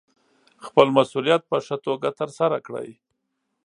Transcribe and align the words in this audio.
خپل 0.65 0.87
مسوولیت 0.97 1.41
په 1.49 1.57
ښه 1.65 1.75
توګه 1.85 2.09
ترسره 2.19 2.57
کړئ. 2.67 2.89